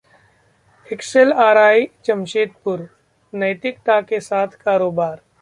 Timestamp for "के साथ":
4.01-4.57